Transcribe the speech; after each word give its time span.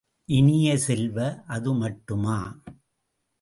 இனிய 0.29 0.77
செல்வ, 0.77 1.17
அதுமட்டுமா? 1.47 2.39